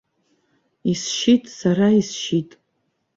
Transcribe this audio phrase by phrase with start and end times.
[0.91, 2.51] Исшьит, сара исшьит.